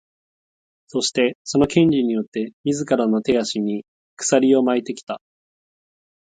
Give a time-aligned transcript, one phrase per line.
[0.87, 3.85] そして、その「権利」によって自らの手足に
[4.15, 5.21] 鎖を巻いてきた。